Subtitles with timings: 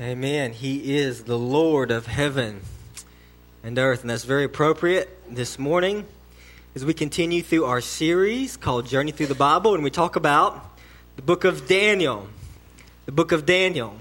[0.00, 0.52] Amen.
[0.52, 2.62] He is the Lord of heaven
[3.62, 4.00] and earth.
[4.00, 6.04] And that's very appropriate this morning
[6.74, 10.68] as we continue through our series called Journey Through the Bible and we talk about
[11.14, 12.26] the book of Daniel.
[13.06, 13.94] The book of Daniel.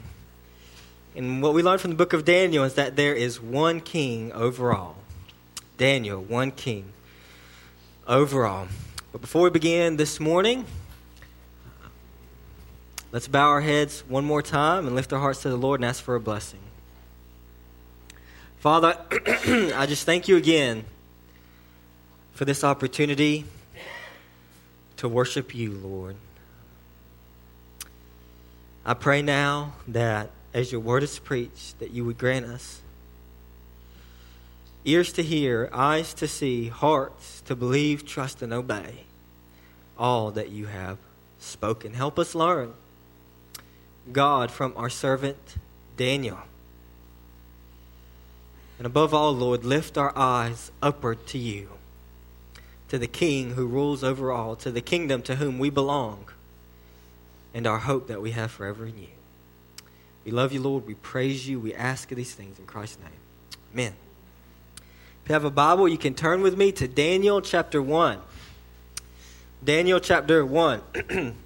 [1.15, 4.31] And what we learn from the book of Daniel is that there is one king
[4.31, 4.95] overall.
[5.77, 6.85] Daniel, one king
[8.07, 8.67] overall.
[9.11, 10.65] But before we begin this morning,
[13.13, 15.85] Let's bow our heads one more time and lift our hearts to the Lord and
[15.85, 16.61] ask for a blessing.
[18.57, 20.83] Father, I just thank you again
[22.31, 23.45] for this opportunity
[24.97, 26.15] to worship you, Lord.
[28.83, 32.81] I pray now that as your word is preached, that you would grant us
[34.85, 39.03] ears to hear, eyes to see, hearts to believe, trust, and obey
[39.99, 40.97] all that you have
[41.37, 41.93] spoken.
[41.93, 42.73] Help us learn
[44.11, 45.55] God from our servant
[45.97, 46.39] Daniel.
[48.77, 51.69] And above all, Lord, lift our eyes upward to you,
[52.89, 56.25] to the King who rules over all, to the kingdom to whom we belong,
[57.53, 59.07] and our hope that we have forever in you.
[60.25, 60.87] We love you, Lord.
[60.87, 61.59] We praise you.
[61.59, 63.09] We ask these things in Christ's name.
[63.73, 63.93] Amen.
[65.23, 68.19] If you have a Bible, you can turn with me to Daniel chapter 1.
[69.63, 71.35] Daniel chapter 1.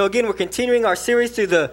[0.00, 1.72] So, again, we're continuing our series through the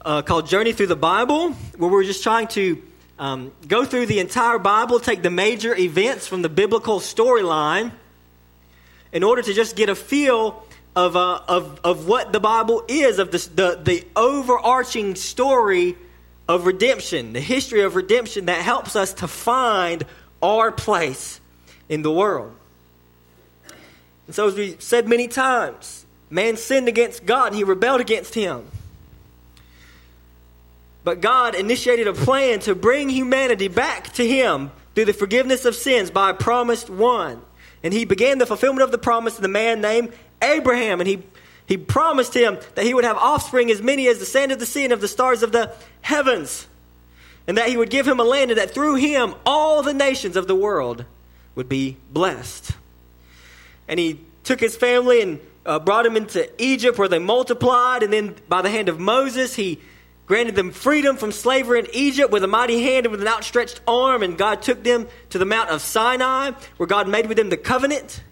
[0.00, 2.82] uh, called Journey Through the Bible, where we're just trying to
[3.18, 7.92] um, go through the entire Bible, take the major events from the biblical storyline,
[9.12, 10.64] in order to just get a feel
[10.96, 15.94] of, uh, of, of what the Bible is, of the, the, the overarching story
[16.48, 20.06] of redemption, the history of redemption that helps us to find
[20.42, 21.38] our place
[21.90, 22.50] in the world.
[24.26, 25.97] And so, as we said many times,
[26.30, 28.64] Man sinned against God, and he rebelled against him.
[31.04, 35.74] But God initiated a plan to bring humanity back to him through the forgiveness of
[35.74, 37.40] sins by a promised one.
[37.82, 40.12] And he began the fulfillment of the promise to the man named
[40.42, 41.00] Abraham.
[41.00, 41.22] And he,
[41.66, 44.66] he promised him that he would have offspring as many as the sand of the
[44.66, 45.72] sea and of the stars of the
[46.02, 46.66] heavens.
[47.46, 50.36] And that he would give him a land, and that through him all the nations
[50.36, 51.06] of the world
[51.54, 52.72] would be blessed.
[53.86, 58.10] And he took his family and uh, brought them into Egypt where they multiplied, and
[58.12, 59.78] then by the hand of Moses, he
[60.24, 63.80] granted them freedom from slavery in Egypt with a mighty hand and with an outstretched
[63.86, 67.50] arm, and God took them to the Mount of Sinai where God made with them
[67.50, 68.22] the covenant.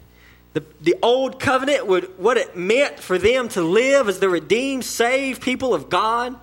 [0.55, 4.87] The, the old covenant, would, what it meant for them to live as the redeemed,
[4.87, 6.35] saved people of God.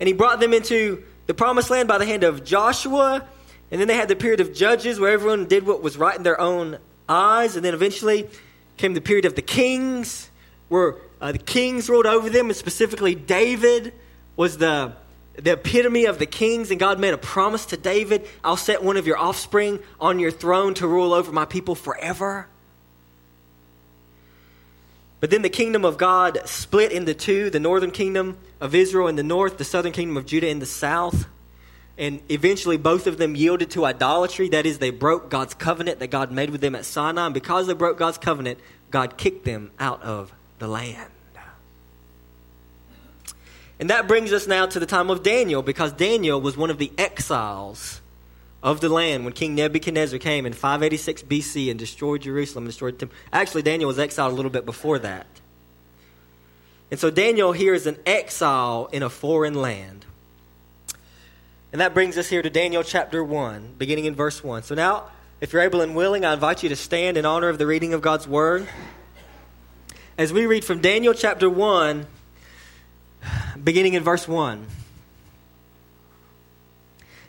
[0.00, 3.24] And he brought them into the promised land by the hand of Joshua.
[3.70, 6.24] And then they had the period of judges where everyone did what was right in
[6.24, 7.54] their own eyes.
[7.54, 8.28] And then eventually
[8.76, 10.30] came the period of the kings,
[10.68, 13.92] where uh, the kings ruled over them, and specifically David
[14.36, 14.92] was the,
[15.36, 16.70] the epitome of the kings.
[16.70, 20.30] And God made a promise to David I'll set one of your offspring on your
[20.30, 22.48] throne to rule over my people forever.
[25.20, 29.16] But then the kingdom of God split into two the northern kingdom of Israel in
[29.16, 31.26] the north, the southern kingdom of Judah in the south.
[31.96, 34.48] And eventually, both of them yielded to idolatry.
[34.48, 37.26] That is, they broke God's covenant that God made with them at Sinai.
[37.26, 38.58] And because they broke God's covenant,
[38.90, 41.10] God kicked them out of the land.
[43.78, 46.78] And that brings us now to the time of Daniel, because Daniel was one of
[46.78, 48.00] the exiles
[48.62, 53.16] of the land when King Nebuchadnezzar came in 586 BC and destroyed Jerusalem destroyed temple.
[53.32, 55.26] Actually, Daniel was exiled a little bit before that.
[56.90, 60.06] And so Daniel here is an exile in a foreign land.
[61.74, 64.62] And that brings us here to Daniel chapter 1, beginning in verse 1.
[64.62, 65.08] So now,
[65.40, 67.92] if you're able and willing, I invite you to stand in honor of the reading
[67.94, 68.68] of God's word.
[70.16, 72.06] As we read from Daniel chapter 1,
[73.64, 74.68] beginning in verse 1.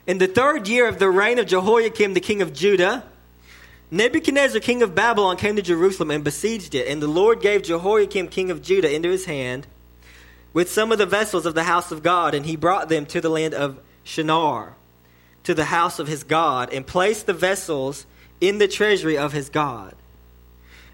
[0.06, 3.04] In the third year of the reign of Jehoiakim, the king of Judah,
[3.90, 6.88] Nebuchadnezzar, king of Babylon, came to Jerusalem and besieged it.
[6.88, 9.66] And the Lord gave Jehoiakim, king of Judah, into his hand
[10.54, 13.20] with some of the vessels of the house of God, and he brought them to
[13.20, 14.76] the land of Shinar
[15.44, 18.06] to the house of his God and placed the vessels
[18.40, 19.96] in the treasury of his God.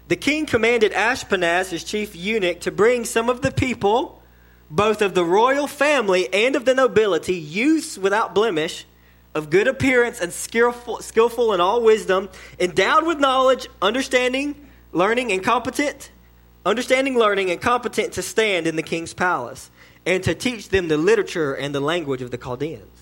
[0.08, 4.20] The king commanded Ashpenaz, his chief eunuch, to bring some of the people,
[4.70, 8.84] both of the royal family and of the nobility, youths without blemish,
[9.34, 12.28] of good appearance and skillful, skillful in all wisdom,
[12.58, 16.10] endowed with knowledge, understanding, learning, and competent,
[16.66, 19.70] understanding, learning, and competent to stand in the king's palace,
[20.04, 23.01] and to teach them the literature and the language of the Chaldeans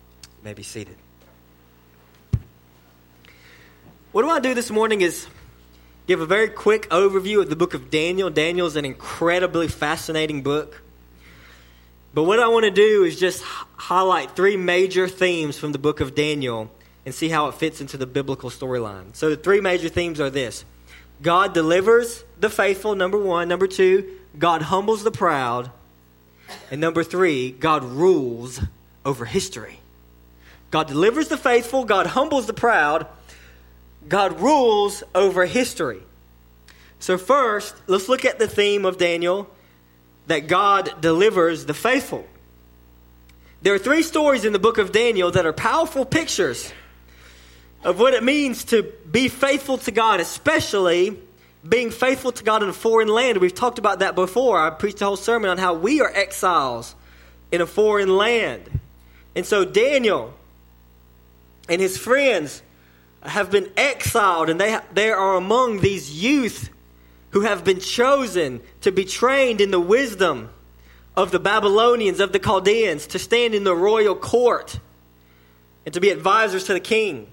[0.43, 0.95] may be seated.
[4.11, 5.27] What I want to do this morning is
[6.07, 8.29] give a very quick overview of the book of Daniel.
[8.29, 10.81] Daniel is an incredibly fascinating book.
[12.13, 16.01] But what I want to do is just highlight three major themes from the book
[16.01, 16.69] of Daniel
[17.05, 19.15] and see how it fits into the biblical storyline.
[19.15, 20.65] So the three major themes are this
[21.21, 23.47] God delivers the faithful, number one.
[23.47, 25.71] Number two, God humbles the proud.
[26.69, 28.59] And number three, God rules
[29.05, 29.80] over history.
[30.71, 33.05] God delivers the faithful, God humbles the proud,
[34.07, 36.01] God rules over history.
[36.99, 39.49] So, first, let's look at the theme of Daniel
[40.27, 42.25] that God delivers the faithful.
[43.61, 46.71] There are three stories in the book of Daniel that are powerful pictures
[47.83, 51.19] of what it means to be faithful to God, especially
[51.67, 53.39] being faithful to God in a foreign land.
[53.39, 54.59] We've talked about that before.
[54.59, 56.95] I preached a whole sermon on how we are exiles
[57.51, 58.79] in a foreign land.
[59.35, 60.33] And so Daniel
[61.71, 62.61] and his friends
[63.23, 66.69] have been exiled, and they, they are among these youth
[67.29, 70.49] who have been chosen to be trained in the wisdom
[71.15, 74.81] of the Babylonians, of the Chaldeans, to stand in the royal court
[75.85, 77.31] and to be advisors to the king.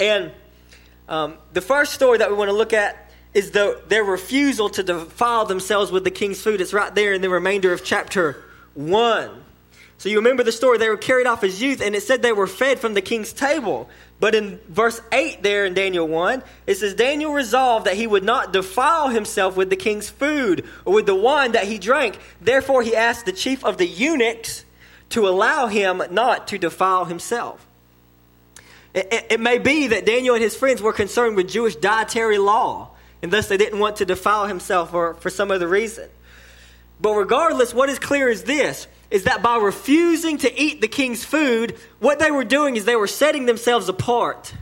[0.00, 0.32] And
[1.08, 4.82] um, the first story that we want to look at is the, their refusal to
[4.82, 6.60] defile themselves with the king's food.
[6.60, 8.42] It's right there in the remainder of chapter
[8.74, 9.44] 1.
[10.00, 10.78] So you remember the story.
[10.78, 13.34] They were carried off as youth, and it said they were fed from the king's
[13.34, 13.86] table.
[14.18, 18.24] But in verse 8 there in Daniel 1, it says, Daniel resolved that he would
[18.24, 22.18] not defile himself with the king's food or with the wine that he drank.
[22.40, 24.64] Therefore, he asked the chief of the eunuchs
[25.10, 27.66] to allow him not to defile himself.
[28.94, 32.88] It, it, may be that Daniel and his friends were concerned with Jewish dietary law,
[33.20, 36.08] and thus they didn't want to defile himself for, for some other reason.
[37.02, 41.24] But regardless, what is clear is this is that by refusing to eat the king's
[41.24, 44.54] food, what they were doing is they were setting themselves apart.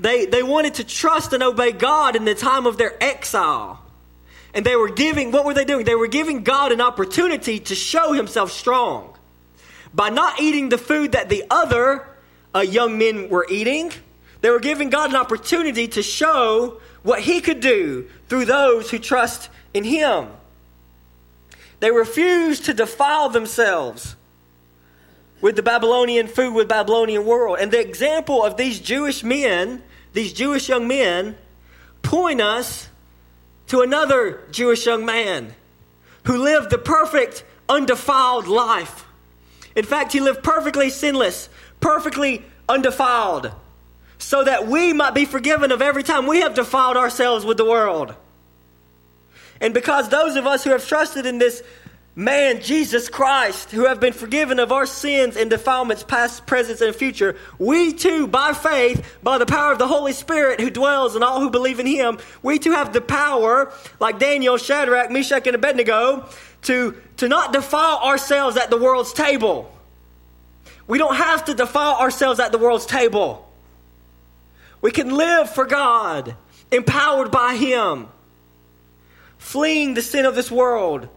[0.00, 3.82] They, they wanted to trust and obey God in the time of their exile.
[4.54, 5.84] And they were giving, what were they doing?
[5.84, 9.14] They were giving God an opportunity to show himself strong.
[9.92, 12.06] By not eating the food that the other
[12.54, 13.92] uh, young men were eating,
[14.40, 18.98] they were giving God an opportunity to show what he could do through those who
[18.98, 20.28] trust in him.
[21.80, 24.16] They refused to defile themselves
[25.40, 27.58] with the Babylonian food, with Babylonian world.
[27.60, 29.82] And the example of these Jewish men,
[30.12, 31.36] these Jewish young men,
[32.02, 32.88] point us
[33.68, 35.54] to another Jewish young man
[36.24, 39.04] who lived the perfect, undefiled life.
[39.76, 41.48] In fact, he lived perfectly sinless,
[41.80, 43.52] perfectly undefiled,
[44.18, 47.64] so that we might be forgiven of every time we have defiled ourselves with the
[47.64, 48.14] world.
[49.60, 51.62] And because those of us who have trusted in this
[52.18, 56.94] man, Jesus Christ, who have been forgiven of our sins and defilements, past, present, and
[56.94, 61.22] future, we too, by faith, by the power of the Holy Spirit who dwells in
[61.22, 65.54] all who believe in him, we too have the power, like Daniel, Shadrach, Meshach, and
[65.54, 66.28] Abednego,
[66.62, 69.72] to, to not defile ourselves at the world's table.
[70.88, 73.48] We don't have to defile ourselves at the world's table.
[74.80, 76.34] We can live for God,
[76.72, 78.08] empowered by Him
[79.38, 81.08] fleeing the sin of this world,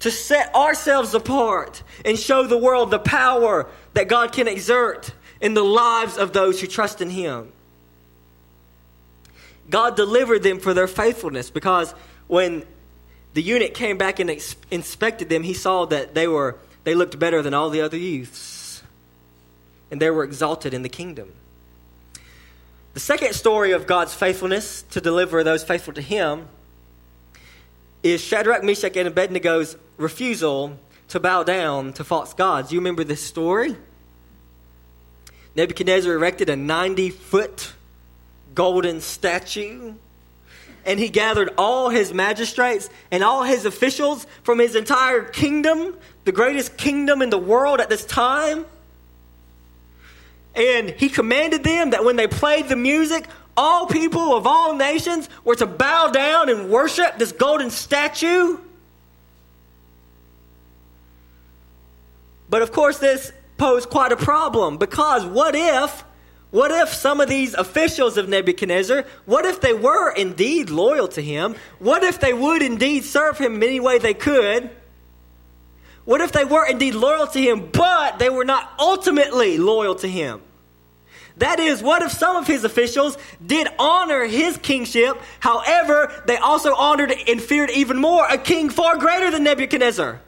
[0.00, 5.54] to set ourselves apart and show the world the power that God can exert in
[5.54, 7.52] the lives of those who trust in Him.
[9.68, 11.92] God delivered them for their faithfulness because
[12.26, 12.64] when
[13.34, 14.30] the eunuch came back and
[14.70, 18.82] inspected them, he saw that they were they looked better than all the other youths,
[19.90, 21.32] and they were exalted in the kingdom.
[22.94, 26.46] The second story of God's faithfulness to deliver those faithful to Him
[28.12, 32.72] is Shadrach, Meshach, and Abednego's refusal to bow down to false gods.
[32.72, 33.76] You remember this story?
[35.54, 37.72] Nebuchadnezzar erected a 90 foot
[38.54, 39.94] golden statue,
[40.84, 46.32] and he gathered all his magistrates and all his officials from his entire kingdom, the
[46.32, 48.66] greatest kingdom in the world at this time.
[50.54, 55.28] And he commanded them that when they played the music, all people of all nations
[55.44, 58.58] were to bow down and worship this golden statue.
[62.48, 66.04] But of course, this posed quite a problem because what if,
[66.50, 71.22] what if some of these officials of Nebuchadnezzar, what if they were indeed loyal to
[71.22, 71.56] him?
[71.78, 74.70] What if they would indeed serve him in any way they could?
[76.04, 80.08] What if they were indeed loyal to him, but they were not ultimately loyal to
[80.08, 80.40] him?
[81.38, 86.74] That is, what if some of his officials did honor his kingship, however, they also
[86.74, 90.20] honored and feared even more a king far greater than Nebuchadnezzar?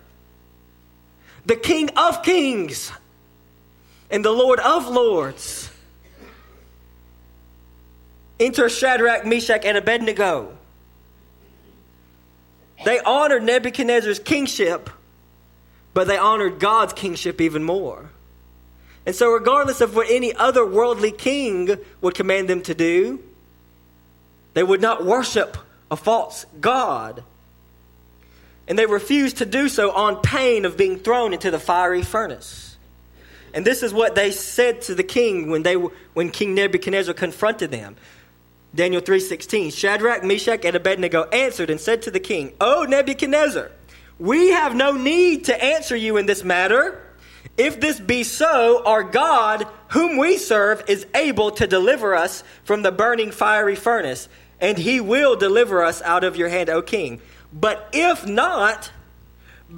[1.46, 2.92] The king of kings
[4.10, 5.70] and the lord of lords.
[8.38, 10.56] Enter Shadrach, Meshach, and Abednego.
[12.84, 14.90] They honored Nebuchadnezzar's kingship,
[15.94, 18.10] but they honored God's kingship even more.
[19.08, 23.18] And so, regardless of what any other worldly king would command them to do,
[24.52, 25.56] they would not worship
[25.90, 27.24] a false God.
[28.68, 32.76] And they refused to do so on pain of being thrown into the fiery furnace.
[33.54, 37.70] And this is what they said to the king when, they, when King Nebuchadnezzar confronted
[37.70, 37.96] them.
[38.74, 43.70] Daniel 3:16 Shadrach, Meshach, and Abednego answered and said to the king, "O Nebuchadnezzar,
[44.18, 47.00] we have no need to answer you in this matter.
[47.58, 52.82] If this be so, our God, whom we serve, is able to deliver us from
[52.82, 54.28] the burning fiery furnace,
[54.60, 57.20] and he will deliver us out of your hand, O king.
[57.52, 58.92] But if not,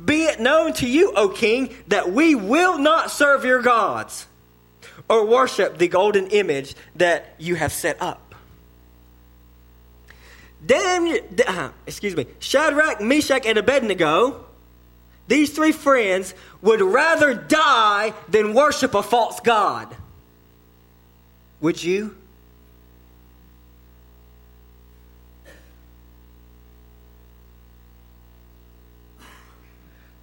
[0.05, 4.27] be it known to you, O king, that we will not serve your gods
[5.09, 8.35] or worship the golden image that you have set up.
[10.69, 14.45] Uh, excuse me, Shadrach, Meshach, and Abednego,
[15.31, 19.87] these three friends would rather die than worship a false god.
[21.61, 22.17] Would you?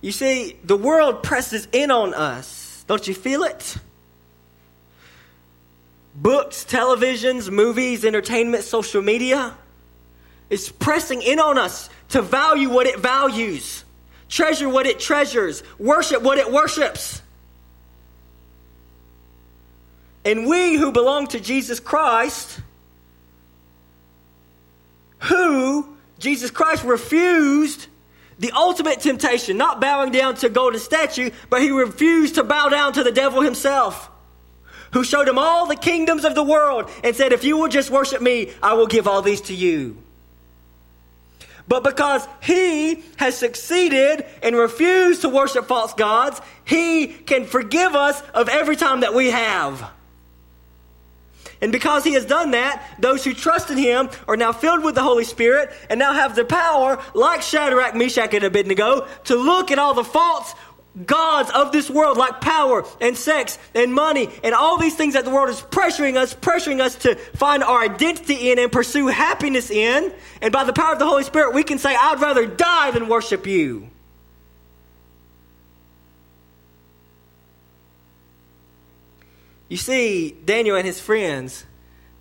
[0.02, 2.84] You see, the world presses in on us.
[2.90, 3.78] Don't you feel it?
[6.16, 9.56] Books, televisions, movies, entertainment, social media
[10.50, 13.86] is pressing in on us to value what it values,
[14.30, 17.22] treasure what it treasures, worship what it worships.
[20.26, 22.60] And we who belong to Jesus Christ,
[25.20, 27.88] who Jesus Christ refused
[28.40, 32.70] the ultimate temptation, not bowing down to a golden statue, but he refused to bow
[32.70, 34.12] down to the devil himself,
[34.94, 37.90] who showed him all the kingdoms of the world and said, If you will just
[37.90, 39.98] worship me, I will give all these to you.
[41.68, 48.22] But because he has succeeded and refused to worship false gods, he can forgive us
[48.34, 49.92] of every time that we have.
[51.60, 54.96] And because he has done that, those who trust in him are now filled with
[54.96, 59.72] the Holy Spirit and now have the power, like Shadrach, Meshach, and Abednego, to look
[59.72, 60.54] at all the false
[61.06, 65.26] gods of this world like power and sex and money and all these things that
[65.26, 69.70] the world is pressuring us, pressuring us to find our identity in and pursue happiness
[69.70, 70.12] in.
[70.42, 73.08] And by the power of the Holy Spirit, we can say, I'd rather die than
[73.08, 73.90] worship you.
[79.70, 81.66] You see, Daniel and his friends,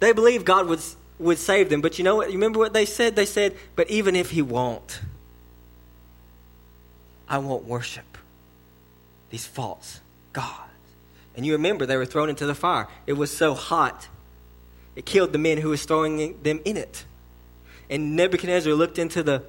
[0.00, 0.80] they believed God would,
[1.20, 1.80] would save them.
[1.80, 2.28] But you know what?
[2.28, 3.14] You remember what they said?
[3.14, 5.00] They said, But even if he won't,
[7.28, 8.15] I won't worship
[9.30, 10.00] these false
[10.32, 10.62] gods.
[11.34, 12.88] And you remember they were thrown into the fire.
[13.06, 14.08] It was so hot,
[14.94, 17.04] it killed the men who was throwing them in it.
[17.90, 19.44] And Nebuchadnezzar looked into the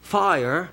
[0.00, 0.70] fire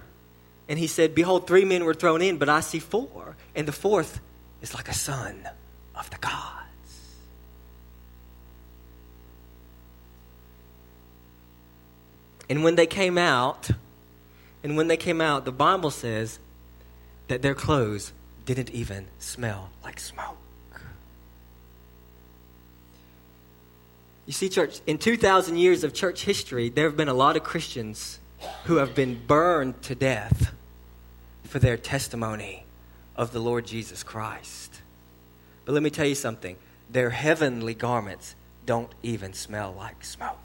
[0.69, 3.35] and he said, Behold, three men were thrown in, but I see four.
[3.55, 4.21] And the fourth
[4.61, 5.47] is like a son
[5.95, 6.61] of the gods.
[12.49, 13.69] And when they came out,
[14.63, 16.39] and when they came out, the Bible says
[17.31, 18.11] that their clothes
[18.45, 20.35] didn't even smell like smoke.
[24.25, 27.43] You see, church, in 2,000 years of church history, there have been a lot of
[27.45, 28.19] Christians
[28.65, 30.51] who have been burned to death
[31.45, 32.65] for their testimony
[33.15, 34.81] of the Lord Jesus Christ.
[35.63, 36.57] But let me tell you something
[36.89, 38.35] their heavenly garments
[38.65, 40.37] don't even smell like smoke.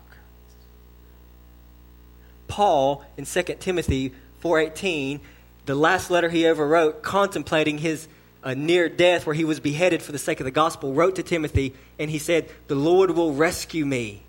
[2.46, 5.20] Paul in 2 Timothy 4:18
[5.66, 8.08] the last letter he ever wrote, contemplating his
[8.42, 11.22] uh, near death, where he was beheaded for the sake of the gospel, wrote to
[11.24, 14.22] Timothy, and he said, The Lord will rescue me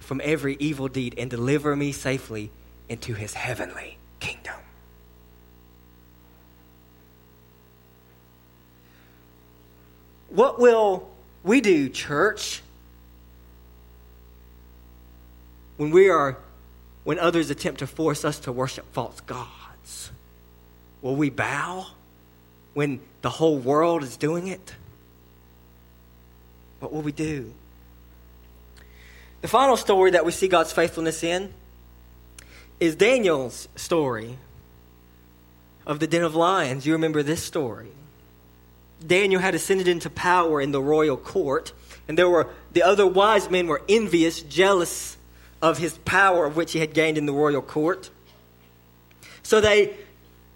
[0.00, 2.50] from every evil deed and deliver me safely
[2.88, 4.56] into his heavenly kingdom.
[10.28, 11.08] What will
[11.44, 12.62] we do, church,
[15.76, 16.36] when we are
[17.04, 19.59] when others attempt to force us to worship false gods?
[21.02, 21.86] Will we bow
[22.74, 24.74] when the whole world is doing it?
[26.80, 27.52] What will we do?
[29.40, 31.52] The final story that we see God's faithfulness in
[32.78, 34.36] is Daniel's story.
[35.86, 36.86] of the den of lions.
[36.86, 37.88] You remember this story.
[39.04, 41.72] Daniel had ascended into power in the royal court,
[42.06, 45.16] and there were the other wise men were envious, jealous
[45.60, 48.10] of his power of which he had gained in the royal court.
[49.50, 49.96] So they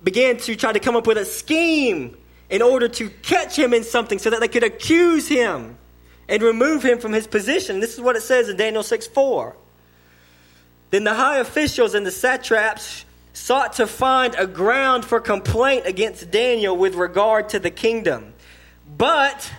[0.05, 2.17] began to try to come up with a scheme
[2.49, 5.77] in order to catch him in something so that they could accuse him
[6.29, 7.81] and remove him from his position.
[7.81, 9.57] This is what it says in Daniel 6 4.
[10.93, 16.31] Then the high officials and the satraps sought to find a ground for complaint against
[16.31, 18.33] Daniel with regard to the kingdom.
[18.97, 19.51] But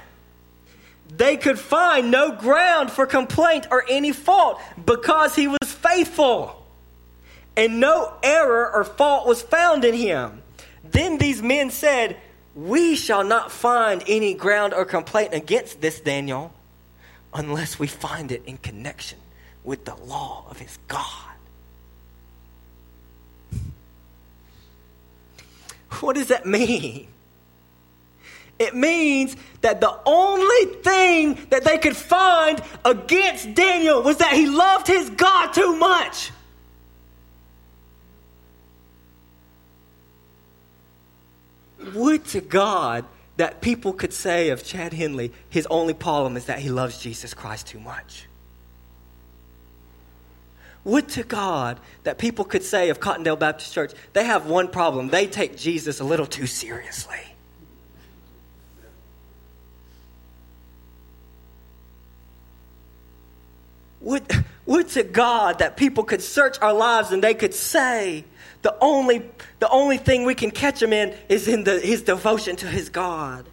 [1.10, 6.65] they could find no ground for complaint or any fault because he was faithful.
[7.58, 10.42] And no error or fault was found in him.
[10.84, 12.18] Then these men said,
[12.54, 16.54] We shall not find any ground or complaint against this Daniel
[17.34, 19.20] unless we find it in connection
[19.64, 21.36] with the law of his God.
[26.02, 27.08] What does that mean?
[28.58, 34.48] It means that the only thing that they could find against Daniel was that he
[34.48, 36.32] loved his God too much.
[41.94, 43.06] Would to God
[43.38, 47.34] that people could say of Chad Hendley, his only problem is that he loves Jesus
[47.34, 48.28] Christ too much.
[50.84, 55.10] Would to God that people could say of Cottondale Baptist Church, they have one problem.
[55.10, 57.18] They take Jesus a little too seriously.
[64.02, 64.24] Would,
[64.68, 68.24] would to God that people could search our lives and they could say,
[68.66, 69.22] the only,
[69.60, 72.90] the only thing we can catch him in is in the, his devotion to his
[72.90, 73.46] God.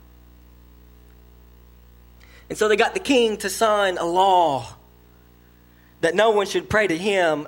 [2.49, 4.67] And so they got the king to sign a law
[6.01, 7.47] that no one should pray to him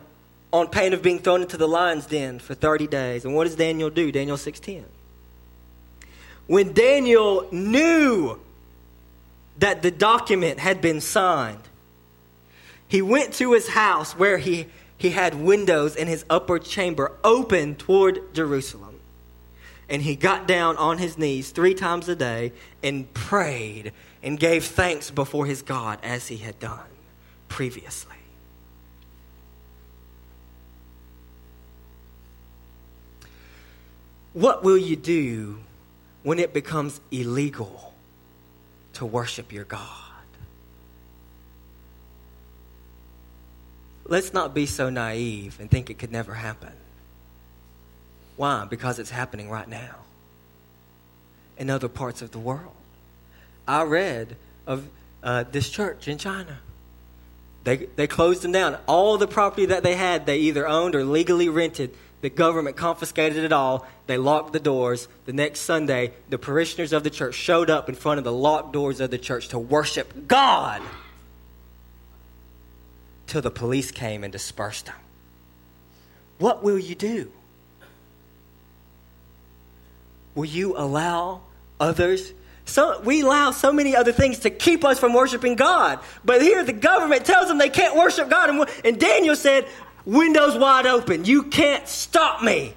[0.53, 3.25] on pain of being thrown into the lion's den for 30 days.
[3.25, 4.13] And what does Daniel do?
[4.13, 4.85] Daniel 6:10.
[6.47, 8.39] When Daniel knew
[9.59, 11.67] that the document had been signed,
[12.89, 14.67] he went to his house where he,
[15.05, 18.99] he had windows in his upper chamber open toward Jerusalem.
[19.87, 24.65] And he got down on his knees three times a day and prayed and gave
[24.65, 26.89] thanks before his God as he had done
[27.49, 28.17] previously.
[34.33, 35.59] What will you do
[36.23, 37.93] when it becomes illegal
[38.95, 40.04] to worship your God?
[44.07, 46.73] Let's not be so naive and think it could never happen.
[48.37, 48.67] Why?
[48.69, 49.97] Because it's happening right now
[51.57, 52.75] in other parts of the world.
[53.67, 54.37] I read
[54.67, 54.87] of
[55.23, 56.59] uh, this church in China.
[57.63, 58.77] They, they closed them down.
[58.87, 61.95] All the property that they had, they either owned or legally rented.
[62.21, 63.87] The government confiscated it all.
[64.07, 65.09] They locked the doors.
[65.25, 68.73] The next Sunday, the parishioners of the church showed up in front of the locked
[68.73, 70.83] doors of the church to worship God
[73.27, 74.97] till the police came and dispersed them.
[76.39, 77.31] What will you do?
[80.35, 81.43] Will you allow
[81.79, 82.33] others?
[82.67, 86.01] So, we allow so many other things to keep us from worshiping God.
[86.25, 88.51] But here the government tells them they can't worship God.
[88.51, 89.67] And, and Daniel said,
[90.05, 91.25] windows wide open.
[91.25, 92.75] You can't stop me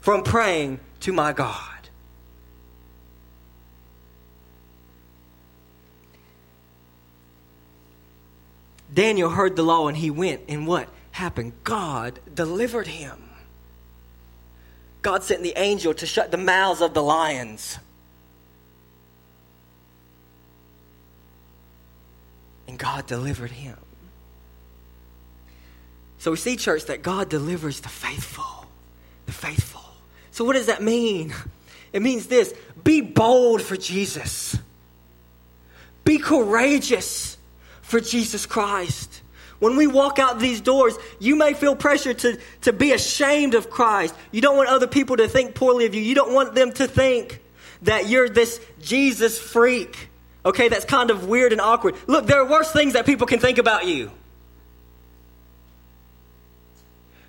[0.00, 1.69] from praying to my God.
[8.92, 11.52] Daniel heard the law and he went, and what happened?
[11.64, 13.16] God delivered him.
[15.02, 17.78] God sent the angel to shut the mouths of the lions.
[22.68, 23.76] And God delivered him.
[26.18, 28.66] So we see, church, that God delivers the faithful.
[29.26, 29.80] The faithful.
[30.32, 31.32] So what does that mean?
[31.92, 34.56] It means this be bold for Jesus,
[36.04, 37.36] be courageous
[37.90, 39.20] for Jesus Christ.
[39.58, 43.68] When we walk out these doors, you may feel pressure to, to be ashamed of
[43.68, 44.14] Christ.
[44.30, 46.00] You don't want other people to think poorly of you.
[46.00, 47.40] You don't want them to think
[47.82, 50.08] that you're this Jesus freak.
[50.46, 51.96] Okay, that's kind of weird and awkward.
[52.06, 54.10] Look, there are worse things that people can think about you.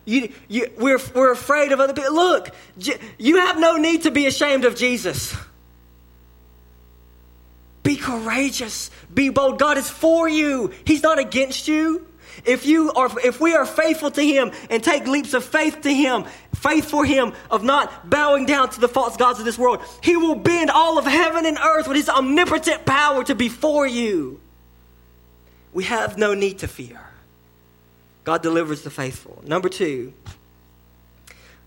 [0.05, 2.13] You, you, we're, we're afraid of other people.
[2.13, 2.55] Look,
[3.17, 5.35] you have no need to be ashamed of Jesus.
[8.01, 8.89] Courageous.
[9.13, 9.59] Be bold.
[9.59, 10.71] God is for you.
[10.85, 12.07] He's not against you.
[12.45, 15.93] If you are, if we are faithful to Him and take leaps of faith to
[15.93, 19.83] Him, faith for Him of not bowing down to the false gods of this world,
[20.01, 23.85] He will bend all of heaven and earth with His omnipotent power to be for
[23.85, 24.39] you.
[25.73, 26.99] We have no need to fear.
[28.23, 29.41] God delivers the faithful.
[29.45, 30.13] Number two,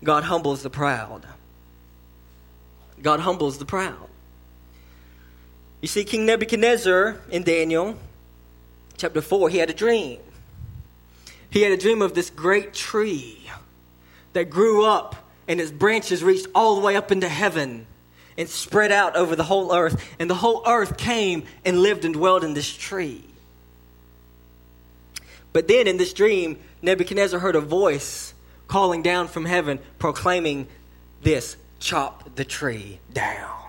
[0.03, 1.25] God humbles the proud.
[3.01, 4.09] God humbles the proud.
[5.85, 7.95] You see, King Nebuchadnezzar in Daniel
[8.97, 10.19] chapter 4, he had a dream.
[11.51, 13.47] He had a dream of this great tree
[14.33, 15.15] that grew up
[15.47, 17.85] and its branches reached all the way up into heaven
[18.35, 20.03] and spread out over the whole earth.
[20.17, 23.23] And the whole earth came and lived and dwelled in this tree.
[25.53, 28.33] But then in this dream, Nebuchadnezzar heard a voice
[28.67, 30.67] calling down from heaven, proclaiming
[31.21, 33.64] this chop the tree down.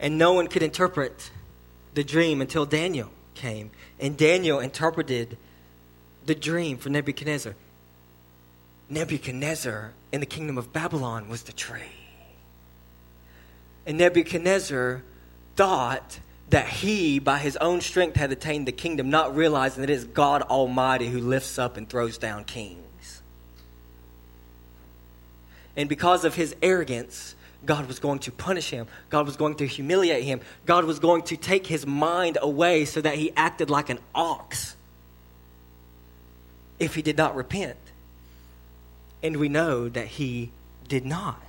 [0.00, 1.30] And no one could interpret
[1.94, 3.70] the dream until Daniel came.
[3.98, 5.36] And Daniel interpreted
[6.26, 7.54] the dream for Nebuchadnezzar.
[8.88, 11.80] Nebuchadnezzar in the kingdom of Babylon was the tree.
[13.86, 15.02] And Nebuchadnezzar
[15.56, 19.94] thought that he, by his own strength, had attained the kingdom, not realizing that it
[19.94, 23.22] is God Almighty who lifts up and throws down kings.
[25.76, 27.34] And because of his arrogance,
[27.66, 28.86] God was going to punish him.
[29.10, 30.40] God was going to humiliate him.
[30.64, 34.76] God was going to take his mind away so that he acted like an ox
[36.78, 37.76] if he did not repent.
[39.22, 40.52] And we know that he
[40.86, 41.42] did not.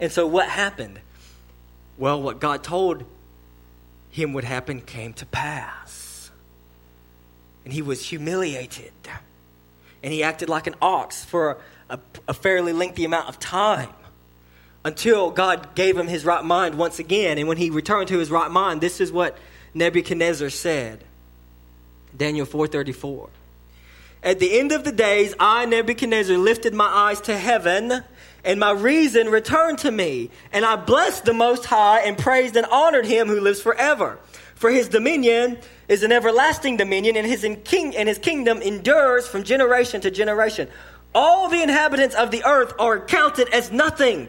[0.00, 0.98] And so what happened?
[1.98, 3.04] Well, what God told
[4.10, 6.30] him would happen came to pass.
[7.64, 8.92] And he was humiliated.
[10.02, 11.58] And he acted like an ox for
[11.90, 13.90] a, a fairly lengthy amount of time
[14.84, 17.38] until God gave him his right mind once again.
[17.38, 19.36] And when he returned to his right mind, this is what
[19.74, 21.04] Nebuchadnezzar said.
[22.16, 23.28] Daniel 4:34.
[24.22, 28.04] At the end of the days, I Nebuchadnezzar lifted my eyes to heaven,
[28.44, 32.66] and my reason returned to me, and I blessed the most high and praised and
[32.66, 34.18] honored him who lives forever.
[34.54, 39.42] For his dominion is an everlasting dominion, and his, king, and his kingdom endures from
[39.42, 40.68] generation to generation.
[41.14, 44.28] All the inhabitants of the earth are counted as nothing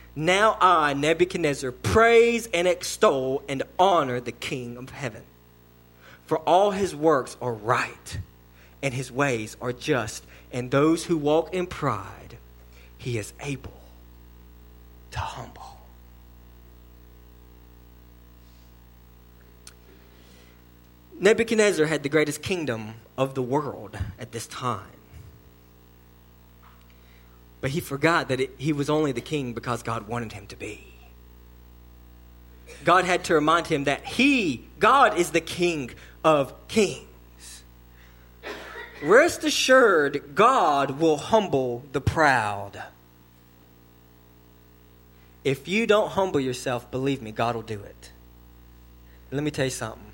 [0.15, 5.23] now I, Nebuchadnezzar, praise and extol and honor the King of heaven.
[6.25, 8.19] For all his works are right,
[8.81, 12.37] and his ways are just, and those who walk in pride,
[12.97, 13.73] he is able
[15.11, 15.77] to humble.
[21.19, 25.00] Nebuchadnezzar had the greatest kingdom of the world at this time.
[27.61, 30.55] But he forgot that it, he was only the king because God wanted him to
[30.55, 30.87] be.
[32.83, 35.91] God had to remind him that he, God, is the king
[36.23, 37.63] of kings.
[39.03, 42.81] Rest assured, God will humble the proud.
[45.43, 48.11] If you don't humble yourself, believe me, God will do it.
[49.31, 50.11] Let me tell you something.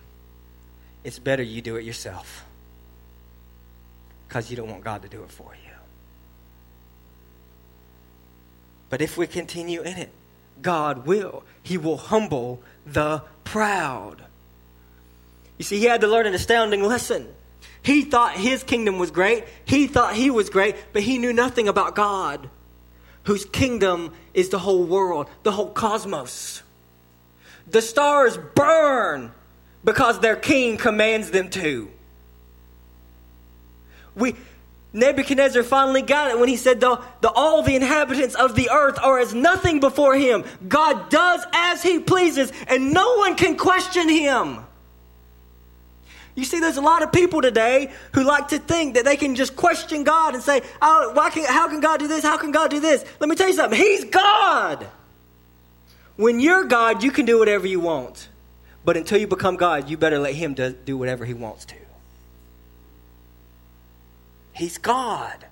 [1.04, 2.46] It's better you do it yourself
[4.28, 5.67] because you don't want God to do it for you.
[8.90, 10.10] But if we continue in it,
[10.62, 11.44] God will.
[11.62, 14.24] He will humble the proud.
[15.58, 17.28] You see, he had to learn an astounding lesson.
[17.82, 19.46] He thought his kingdom was great.
[19.66, 22.50] He thought he was great, but he knew nothing about God,
[23.24, 26.64] whose kingdom is the whole world, the whole cosmos.
[27.70, 29.32] The stars burn
[29.84, 31.90] because their king commands them to.
[34.16, 34.36] We,
[34.98, 38.98] Nebuchadnezzar finally got it when he said, the, the, All the inhabitants of the earth
[39.02, 40.44] are as nothing before him.
[40.68, 44.60] God does as he pleases, and no one can question him.
[46.34, 49.36] You see, there's a lot of people today who like to think that they can
[49.36, 52.24] just question God and say, oh, why can, How can God do this?
[52.24, 53.06] How can God do this?
[53.20, 54.88] Let me tell you something He's God.
[56.16, 58.30] When you're God, you can do whatever you want.
[58.84, 61.76] But until you become God, you better let Him do, do whatever He wants to.
[64.58, 65.46] He's God.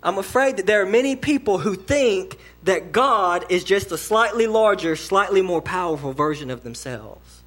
[0.00, 4.46] I'm afraid that there are many people who think that God is just a slightly
[4.46, 7.42] larger, slightly more powerful version of themselves.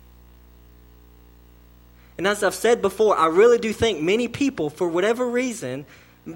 [2.18, 5.86] And as I've said before, I really do think many people, for whatever reason,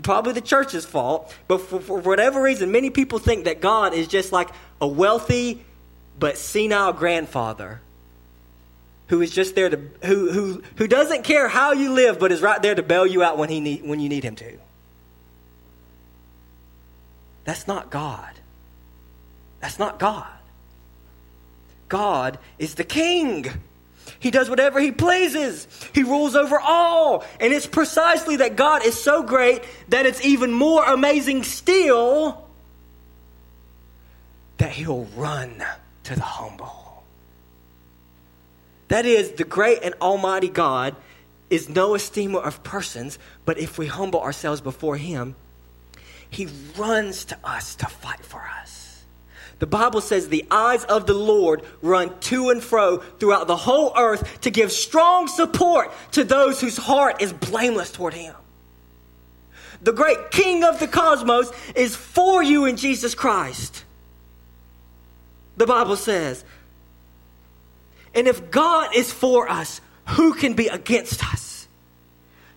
[0.03, 4.07] probably the church's fault, but for, for whatever reason, many people think that God is
[4.07, 5.65] just like a wealthy
[6.17, 7.81] but senile grandfather
[9.11, 12.41] who is just there to who who who doesn't care how you live but is
[12.41, 14.57] right there to bail you out when he need, when you need him to.
[17.43, 18.31] That's not God.
[19.59, 20.31] That's not God.
[21.89, 23.47] God is the king.
[24.19, 25.67] He does whatever he pleases.
[25.93, 27.25] He rules over all.
[27.41, 32.47] And it's precisely that God is so great that it's even more amazing still
[34.57, 35.61] that he'll run
[36.05, 36.80] to the humble.
[38.91, 40.97] That is, the great and almighty God
[41.49, 45.35] is no esteemer of persons, but if we humble ourselves before him,
[46.29, 49.05] he runs to us to fight for us.
[49.59, 53.93] The Bible says the eyes of the Lord run to and fro throughout the whole
[53.97, 58.35] earth to give strong support to those whose heart is blameless toward him.
[59.81, 63.85] The great King of the cosmos is for you in Jesus Christ.
[65.55, 66.43] The Bible says.
[68.13, 71.67] And if God is for us, who can be against us?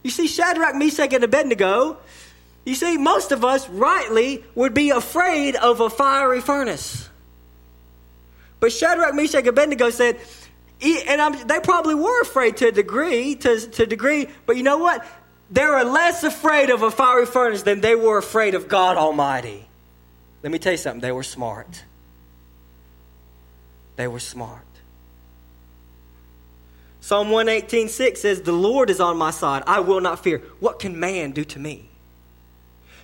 [0.02, 1.98] You see, Shadrach, Meshach, and Abednego
[2.64, 7.08] you see, most of us rightly would be afraid of a fiery furnace.
[8.58, 10.18] But Shadrach, Meshach, and Abednego said,
[10.82, 14.62] and I'm, they probably were afraid to a degree, to, to a degree, but you
[14.62, 15.06] know what?
[15.50, 19.66] They were less afraid of a fiery furnace than they were afraid of God Almighty.
[20.42, 21.84] Let me tell you something, they were smart.
[23.96, 24.64] They were smart.
[27.04, 29.62] Psalm 118.6 says, The Lord is on my side.
[29.66, 30.38] I will not fear.
[30.58, 31.90] What can man do to me?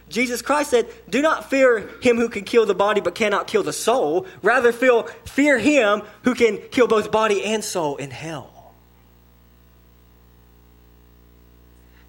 [0.09, 3.63] Jesus Christ said, Do not fear him who can kill the body but cannot kill
[3.63, 4.27] the soul.
[4.41, 8.73] Rather, feel, fear him who can kill both body and soul in hell.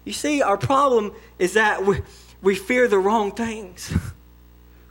[0.06, 2.00] You see, our problem is that we,
[2.40, 3.92] we fear the wrong things.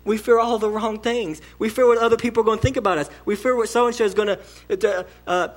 [0.04, 1.42] We fear all the wrong things.
[1.60, 3.10] We fear what other people are going to think about us.
[3.26, 4.38] We fear what so and so is going
[4.70, 5.50] to uh,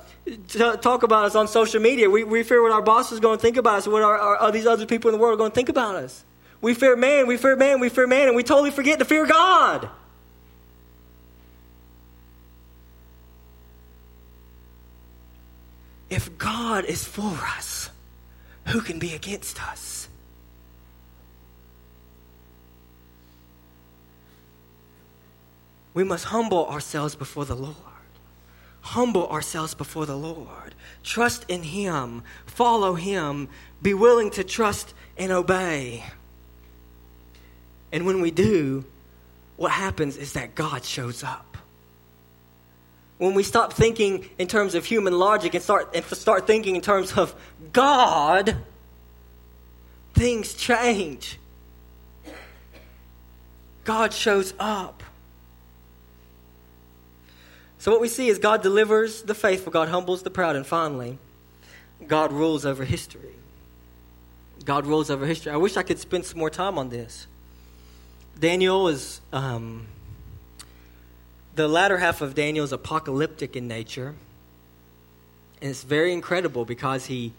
[0.77, 2.09] talk about us on social media.
[2.09, 4.51] We, we fear what our boss is going to think about us, what our, our,
[4.51, 6.23] these other people in the world are going to think about us.
[6.61, 9.25] We fear man, we fear man, we fear man, and we totally forget to fear
[9.25, 9.89] God.
[16.09, 17.89] If God is for us,
[18.67, 20.07] who can be against us?
[25.95, 27.75] We must humble ourselves before the Lord.
[28.81, 30.75] Humble ourselves before the Lord.
[31.03, 32.21] Trust in Him.
[32.45, 33.47] Follow Him.
[33.81, 36.03] Be willing to trust and obey.
[37.91, 38.83] And when we do,
[39.55, 41.57] what happens is that God shows up.
[43.17, 46.81] When we stop thinking in terms of human logic and start, and start thinking in
[46.81, 47.33] terms of
[47.71, 48.57] God,
[50.13, 51.39] things change.
[53.85, 55.01] God shows up.
[57.85, 61.19] So, what we see is God delivers the faithful, God humbles the proud, and finally,
[62.07, 63.35] God rules over history.
[64.65, 65.51] God rules over history.
[65.51, 67.27] I wish I could spend some more time on this.
[68.39, 69.85] Daniel is, um,
[71.53, 74.15] the latter half of Daniel is apocalyptic in nature.
[75.61, 77.33] And it's very incredible because he,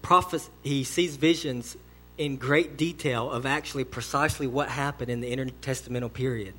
[0.00, 1.76] prophes- he sees visions
[2.16, 6.54] in great detail of actually precisely what happened in the intertestamental period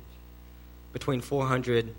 [0.92, 1.94] between 400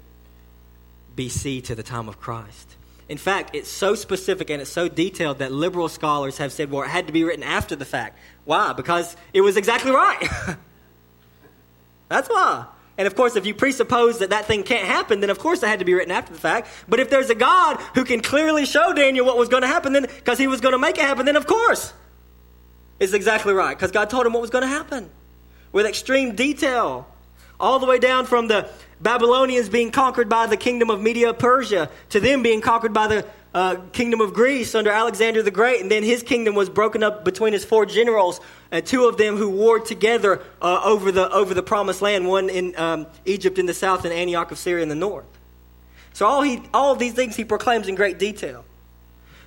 [1.15, 2.76] BC to the time of Christ.
[3.10, 6.84] In fact, it's so specific and it's so detailed that liberal scholars have said, well,
[6.84, 8.17] it had to be written after the fact.
[8.45, 8.74] Why?
[8.74, 10.28] Because it was exactly right.
[12.10, 12.67] That's why.
[12.97, 15.67] And of course, if you presuppose that that thing can't happen, then of course it
[15.67, 16.67] had to be written after the fact.
[16.88, 19.93] But if there's a God who can clearly show Daniel what was going to happen,
[19.93, 21.93] then because he was going to make it happen, then of course
[23.00, 23.76] it's exactly right.
[23.76, 25.10] Because God told him what was going to happen
[25.71, 27.08] with extreme detail,
[27.60, 28.69] all the way down from the
[29.02, 33.26] Babylonians being conquered by the kingdom of Media Persia to them being conquered by the
[33.54, 37.26] uh, kingdom of Greece under Alexander the Great, and then his kingdom was broken up
[37.26, 38.40] between his four generals,
[38.72, 42.50] uh, two of them who warred together uh, over, the, over the promised land, one
[42.50, 45.26] in um, Egypt in the south and Antioch of Syria in the north.
[46.14, 48.64] So all, he, all of these things he proclaims in great detail.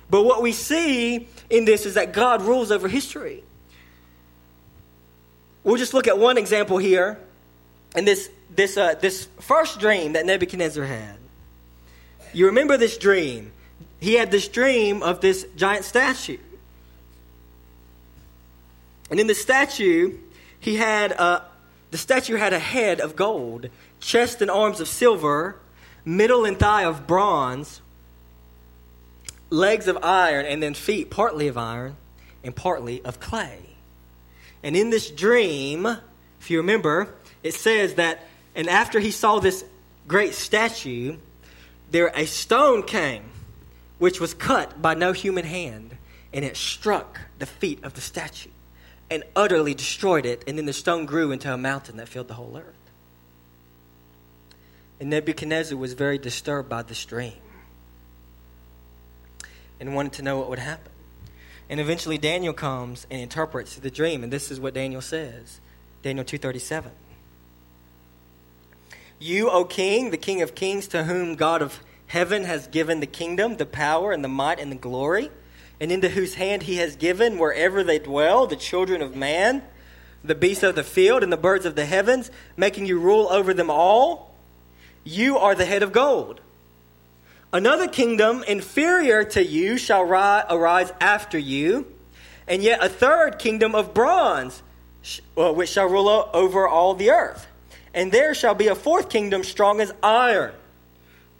[0.09, 3.43] But what we see in this is that God rules over history.
[5.63, 7.17] We'll just look at one example here,
[7.95, 11.17] and this, this, uh, this first dream that Nebuchadnezzar had.
[12.33, 13.51] You remember this dream
[13.99, 16.37] he had this dream of this giant statue.
[19.09, 20.17] And in the statue,
[20.59, 21.43] he had a,
[21.89, 25.57] the statue had a head of gold, chest and arms of silver,
[26.03, 27.81] middle and thigh of bronze,
[29.49, 31.95] legs of iron, and then feet partly of iron
[32.43, 33.61] and partly of clay.
[34.61, 35.85] And in this dream,
[36.39, 37.13] if you remember,
[37.43, 39.63] it says that, and after he saw this
[40.07, 41.17] great statue,
[41.91, 43.23] there a stone came
[43.97, 45.97] which was cut by no human hand,
[46.33, 48.49] and it struck the feet of the statue
[49.09, 52.33] and utterly destroyed it, and then the stone grew into a mountain that filled the
[52.33, 52.73] whole earth.
[54.99, 57.33] And Nebuchadnezzar was very disturbed by this dream
[59.79, 60.91] and wanted to know what would happen.
[61.69, 65.59] And eventually Daniel comes and interprets the dream, and this is what Daniel says.
[66.01, 66.91] Daniel 2:37.
[69.19, 73.07] You, O king, the king of kings, to whom God of heaven has given the
[73.07, 75.31] kingdom, the power, and the might, and the glory,
[75.79, 79.63] and into whose hand he has given wherever they dwell the children of man,
[80.23, 83.53] the beasts of the field, and the birds of the heavens, making you rule over
[83.53, 84.35] them all.
[85.03, 86.41] You are the head of gold.
[87.53, 91.87] Another kingdom inferior to you shall arise after you,
[92.47, 94.61] and yet a third kingdom of bronze,
[95.35, 97.47] which shall rule over all the earth.
[97.95, 100.53] And there shall be a fourth kingdom strong as iron,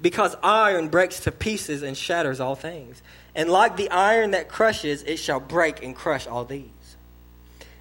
[0.01, 3.01] because iron breaks to pieces and shatters all things.
[3.35, 6.69] And like the iron that crushes, it shall break and crush all these.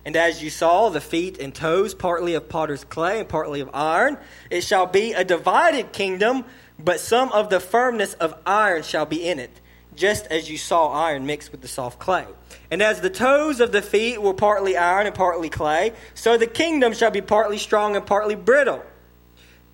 [0.04, 3.70] And as you saw, the feet and toes, partly of potter's clay and partly of
[3.72, 4.18] iron,
[4.50, 6.44] it shall be a divided kingdom,
[6.78, 9.60] but some of the firmness of iron shall be in it,
[9.96, 12.26] just as you saw iron mixed with the soft clay.
[12.70, 16.46] And as the toes of the feet were partly iron and partly clay, so the
[16.46, 18.82] kingdom shall be partly strong and partly brittle.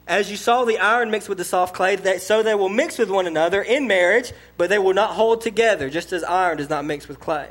[0.06, 2.98] As you saw the iron mixed with the soft clay, that, so they will mix
[2.98, 6.68] with one another in marriage, but they will not hold together, just as iron does
[6.68, 7.50] not mix with clay.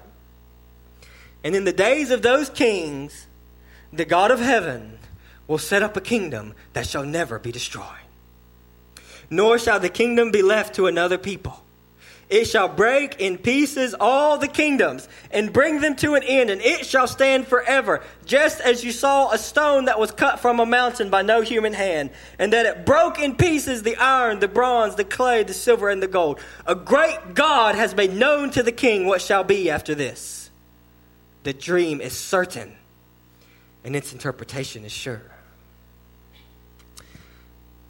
[1.43, 3.27] And in the days of those kings,
[3.93, 4.99] the God of heaven
[5.47, 7.86] will set up a kingdom that shall never be destroyed.
[9.29, 11.63] Nor shall the kingdom be left to another people.
[12.30, 16.62] It shall break in pieces all the kingdoms and bring them to an end, and
[16.62, 20.65] it shall stand forever, just as you saw a stone that was cut from a
[20.65, 24.96] mountain by no human hand, and that it broke in pieces the iron, the bronze,
[24.96, 26.39] the clay, the silver, and the gold.
[26.68, 30.39] A great God has made known to the king what shall be after this
[31.44, 32.76] the dream is certain
[33.84, 35.22] and its interpretation is sure.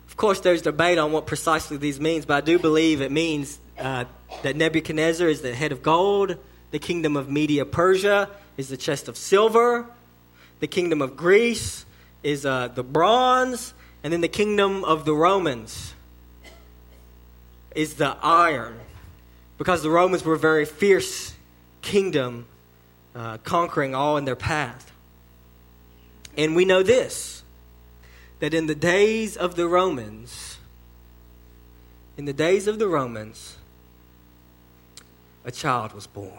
[0.08, 3.60] Of course, there's debate on what precisely these means, but I do believe it means
[3.80, 4.06] uh,
[4.44, 6.38] that Nebuchadnezzar is the head of gold,
[6.72, 9.86] the kingdom of Media Persia is the chest of silver,
[10.60, 11.86] the kingdom of Greece
[12.24, 15.94] is uh, the bronze, and then the kingdom of the Romans
[17.76, 18.80] is the iron,
[19.58, 21.34] because the Romans were a very fierce
[21.82, 22.46] kingdom
[23.16, 24.92] uh, conquering all in their path.
[26.38, 27.44] And we know this
[28.40, 30.58] that in the days of the Romans,
[32.18, 33.58] in the days of the Romans,
[35.46, 36.32] a child was born.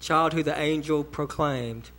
[0.00, 1.90] Child who the angel proclaimed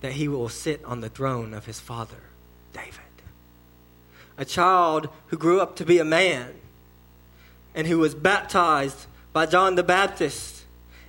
[0.00, 2.22] that he will sit on the throne of his father,
[2.72, 3.00] David.
[4.36, 6.54] A child who grew up to be a man
[7.74, 10.64] and who was baptized by John the Baptist.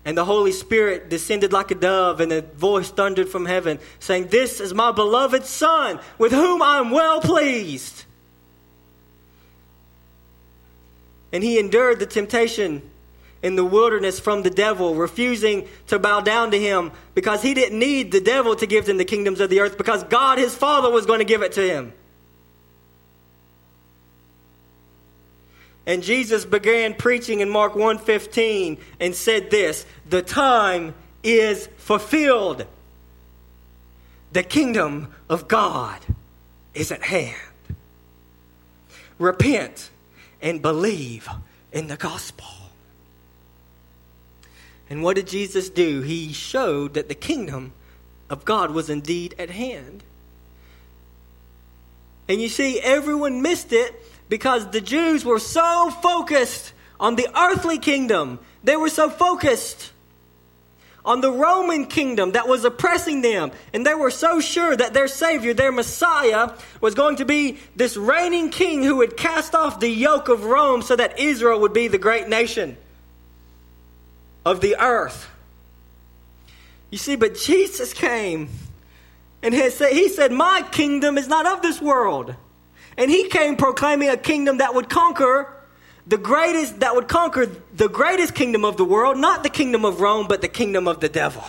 [0.05, 4.27] And the Holy Spirit descended like a dove, and a voice thundered from heaven, saying,
[4.27, 8.05] This is my beloved Son, with whom I am well pleased.
[11.31, 12.81] And he endured the temptation
[13.41, 17.79] in the wilderness from the devil, refusing to bow down to him because he didn't
[17.79, 20.89] need the devil to give him the kingdoms of the earth because God, his Father,
[20.89, 21.93] was going to give it to him.
[25.85, 32.65] And Jesus began preaching in Mark 1:15 and said this, "The time is fulfilled.
[34.31, 35.99] The kingdom of God
[36.73, 37.35] is at hand.
[39.17, 39.89] Repent
[40.41, 41.27] and believe
[41.71, 42.47] in the gospel."
[44.89, 46.01] And what did Jesus do?
[46.01, 47.73] He showed that the kingdom
[48.29, 50.03] of God was indeed at hand.
[52.27, 53.93] And you see, everyone missed it
[54.29, 58.39] because the Jews were so focused on the earthly kingdom.
[58.63, 59.91] They were so focused
[61.09, 63.51] on the Roman kingdom that was oppressing them.
[63.73, 67.97] And they were so sure that their Savior, their Messiah, was going to be this
[67.97, 71.87] reigning king who would cast off the yoke of Rome so that Israel would be
[71.87, 72.77] the great nation
[74.45, 75.27] of the earth.
[76.91, 78.47] You see, but Jesus came
[79.41, 82.35] and he said, My kingdom is not of this world.
[82.97, 85.51] And he came proclaiming a kingdom that would conquer
[86.09, 90.01] the greatest, that would conquer the greatest kingdom of the world, not the kingdom of
[90.01, 91.43] Rome, but the kingdom of the devil.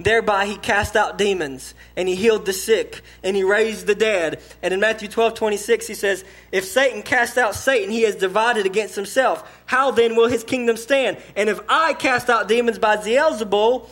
[0.00, 4.40] Thereby he cast out demons and he healed the sick and he raised the dead.
[4.62, 8.64] And in Matthew 12, 26, he says, If Satan cast out Satan, he is divided
[8.64, 9.48] against himself.
[9.66, 11.18] How then will his kingdom stand?
[11.36, 13.86] And if I cast out demons by Beelzebul,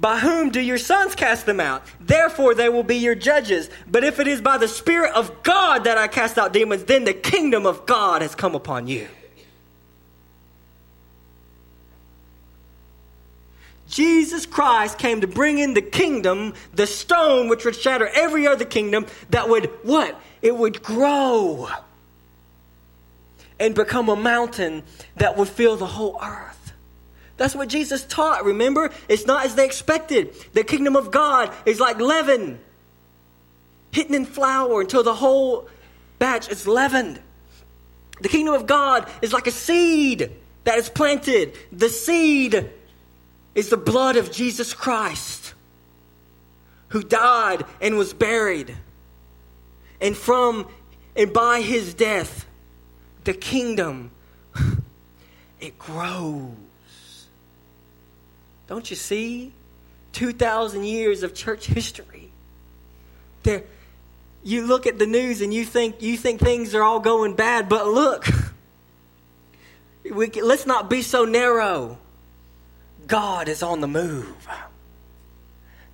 [0.00, 1.82] by whom do your sons cast them out?
[2.00, 3.68] Therefore, they will be your judges.
[3.86, 7.04] But if it is by the Spirit of God that I cast out demons, then
[7.04, 9.08] the kingdom of God has come upon you.
[13.90, 18.64] Jesus Christ came to bring in the kingdom, the stone which would shatter every other
[18.64, 20.18] kingdom that would what?
[20.40, 21.68] It would grow
[23.58, 24.84] and become a mountain
[25.16, 26.59] that would fill the whole earth.
[27.40, 28.44] That's what Jesus taught.
[28.44, 30.34] Remember, it's not as they expected.
[30.52, 32.60] The kingdom of God is like leaven,
[33.92, 35.66] hidden in flour until the whole
[36.18, 37.18] batch is leavened.
[38.20, 40.30] The kingdom of God is like a seed
[40.64, 41.56] that is planted.
[41.72, 42.70] The seed
[43.54, 45.54] is the blood of Jesus Christ,
[46.88, 48.76] who died and was buried.
[49.98, 50.68] And from
[51.16, 52.44] and by his death,
[53.24, 54.10] the kingdom
[55.58, 56.54] it grows.
[58.70, 59.52] Don't you see?
[60.12, 62.30] 2,000 years of church history.
[63.42, 63.64] There,
[64.44, 67.68] you look at the news and you think, you think things are all going bad,
[67.68, 68.26] but look,
[70.14, 71.98] we, let's not be so narrow.
[73.08, 74.48] God is on the move.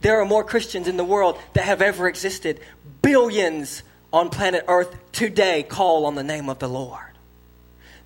[0.03, 2.61] There are more Christians in the world that have ever existed.
[3.01, 7.01] Billions on planet Earth today call on the name of the Lord.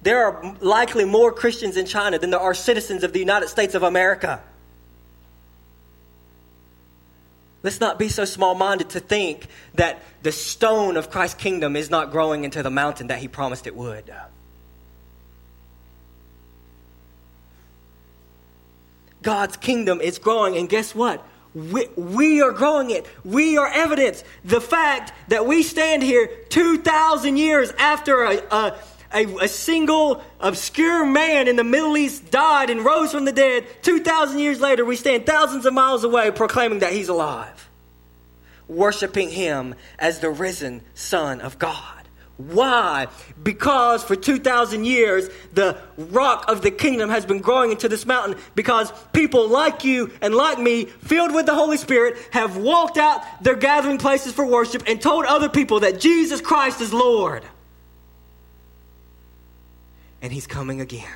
[0.03, 3.75] There are likely more Christians in China than there are citizens of the United States
[3.75, 4.41] of America.
[7.63, 11.91] Let's not be so small minded to think that the stone of Christ's kingdom is
[11.91, 14.13] not growing into the mountain that he promised it would.
[19.23, 21.23] God's kingdom is growing, and guess what?
[21.55, 23.07] We, we, are growing it.
[23.25, 24.25] We are evidence.
[24.45, 28.79] The fact that we stand here 2,000 years after a, a,
[29.13, 33.67] a, a, single obscure man in the Middle East died and rose from the dead,
[33.83, 37.69] 2,000 years later, we stand thousands of miles away proclaiming that he's alive,
[38.69, 42.01] worshiping him as the risen Son of God.
[42.37, 43.09] Why?
[43.43, 48.39] Because for 2,000 years, the rock of the kingdom has been growing into this mountain
[48.55, 53.23] because people like you and like me, filled with the Holy Spirit, have walked out
[53.43, 57.45] their gathering places for worship and told other people that Jesus Christ is Lord.
[60.23, 61.09] And He's coming again.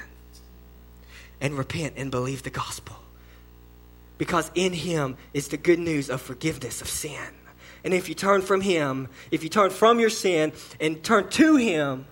[1.41, 2.97] And repent and believe the gospel.
[4.19, 7.35] Because in Him is the good news of forgiveness of sin.
[7.83, 11.57] And if you turn from Him, if you turn from your sin and turn to
[11.57, 12.07] Him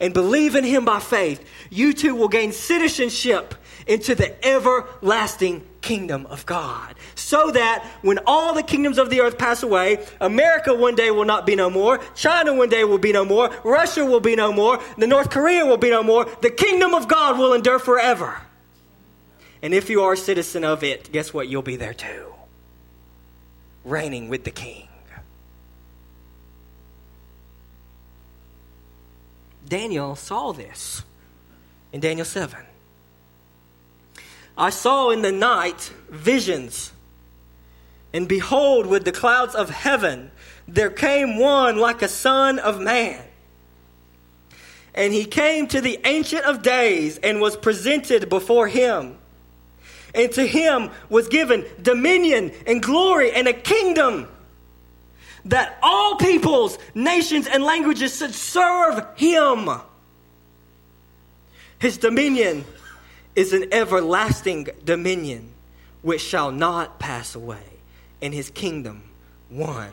[0.00, 3.54] and believe in Him by faith, you too will gain citizenship
[3.86, 6.94] into the everlasting kingdom of God.
[7.14, 11.24] So that when all the kingdoms of the earth pass away, America one day will
[11.24, 14.52] not be no more, China one day will be no more, Russia will be no
[14.52, 18.40] more, the North Korea will be no more, the kingdom of God will endure forever.
[19.62, 21.48] And if you are a citizen of it, guess what?
[21.48, 22.32] You'll be there too,
[23.84, 24.87] reigning with the king.
[29.68, 31.02] Daniel saw this
[31.92, 32.58] in Daniel 7.
[34.56, 36.92] I saw in the night visions,
[38.12, 40.30] and behold, with the clouds of heaven,
[40.66, 43.24] there came one like a son of man.
[44.94, 49.16] And he came to the Ancient of Days and was presented before him.
[50.14, 54.26] And to him was given dominion and glory and a kingdom
[55.48, 59.68] that all peoples, nations, and languages should serve him.
[61.78, 62.64] His dominion
[63.34, 65.52] is an everlasting dominion
[66.02, 67.62] which shall not pass away,
[68.20, 69.02] and his kingdom
[69.48, 69.92] one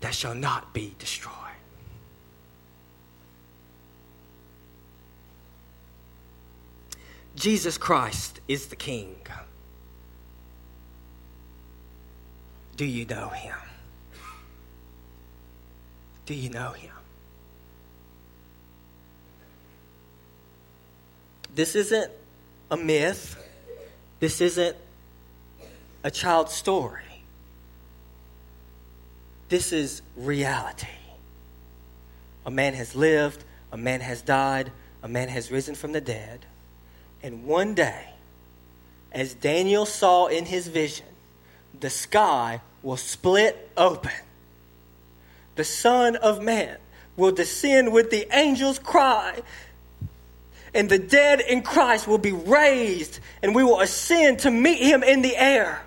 [0.00, 1.32] that shall not be destroyed.
[7.36, 9.16] Jesus Christ is the King.
[12.76, 13.56] Do you know him?
[16.26, 16.90] Do you know him?
[21.54, 22.10] This isn't
[22.70, 23.36] a myth.
[24.20, 24.76] This isn't
[26.02, 27.00] a child's story.
[29.48, 30.86] This is reality.
[32.46, 34.72] A man has lived, a man has died,
[35.02, 36.46] a man has risen from the dead.
[37.22, 38.10] And one day,
[39.12, 41.06] as Daniel saw in his vision,
[41.78, 44.12] the sky will split open
[45.56, 46.76] the Son of Man,
[47.16, 49.40] will descend with the angels' cry,
[50.74, 55.02] and the dead in Christ will be raised, and we will ascend to meet him
[55.02, 55.82] in the air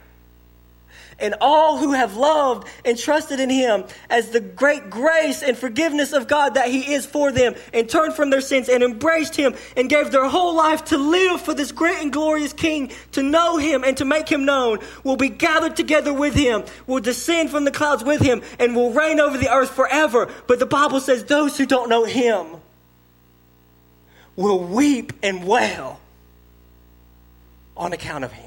[1.19, 6.13] and all who have loved and trusted in him as the great grace and forgiveness
[6.13, 9.55] of God that he is for them and turned from their sins and embraced him
[9.75, 13.57] and gave their whole life to live for this great and glorious king to know
[13.57, 17.65] him and to make him known will be gathered together with him will descend from
[17.65, 20.29] the clouds with him and will reign over the earth forever.
[20.47, 22.47] But the bible says those who don't know him
[24.35, 25.99] will weep and wail
[27.75, 28.46] on account of him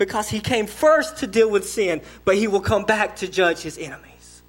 [0.00, 3.60] because he came first to deal with sin, but he will come back to judge
[3.60, 4.40] his enemies.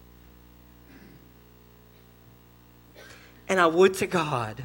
[3.49, 4.63] And I would to God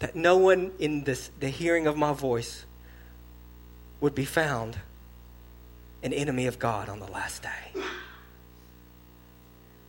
[0.00, 2.66] that no one in this, the hearing of my voice
[4.02, 4.76] would be found
[6.02, 7.80] an enemy of God on the last day.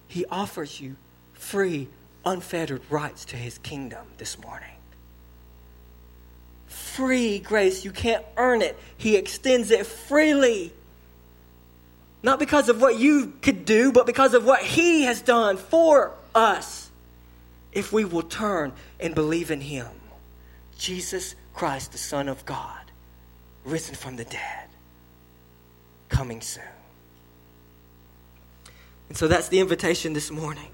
[0.08, 0.96] He offers you
[1.34, 1.90] free,
[2.24, 4.77] unfettered rights to his kingdom this morning.
[6.98, 7.86] Free grace.
[7.86, 8.76] You can't earn it.
[8.98, 10.74] He extends it freely.
[12.24, 16.14] Not because of what you could do, but because of what he has done for
[16.34, 16.90] us.
[17.72, 19.86] If we will turn and believe in him,
[20.80, 22.92] Jesus Christ, the Son of God,
[23.64, 24.68] risen from the dead,
[26.10, 26.64] coming soon.
[29.08, 30.72] And so that's the invitation this morning.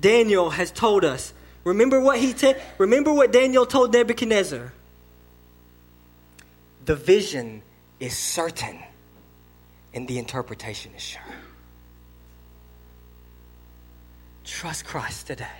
[0.00, 1.32] Daniel has told us.
[1.62, 4.72] Remember what he te- remember what Daniel told Nebuchadnezzar.
[6.86, 7.62] The vision
[7.98, 8.78] is certain
[9.92, 11.22] and the interpretation is sure.
[14.44, 15.58] Trust Christ today.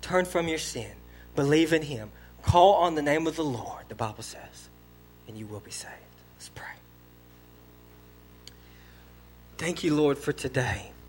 [0.00, 0.90] Turn from your sin.
[1.36, 2.10] Believe in him.
[2.42, 4.68] Call on the name of the Lord, the Bible says,
[5.28, 5.94] and you will be saved.
[6.36, 6.66] Let's pray.
[9.58, 10.90] Thank you, Lord, for today.